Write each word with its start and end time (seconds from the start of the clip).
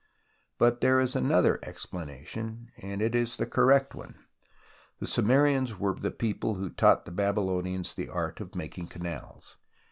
But 0.57 0.81
there 0.81 0.99
is 0.99 1.15
another 1.15 1.59
explanation, 1.61 2.71
and 2.81 3.01
the 3.01 3.45
correct 3.47 3.93
one. 3.93 4.15
The 4.97 5.05
Sumerians 5.05 5.77
were 5.77 5.93
the 5.93 6.09
people 6.09 6.55
who 6.55 6.71
taught 6.71 7.05
the 7.05 7.11
Babylonians 7.11 7.93
the 7.93 8.09
art 8.09 8.41
of 8.41 8.55
making 8.55 8.87
canals. 8.87 9.57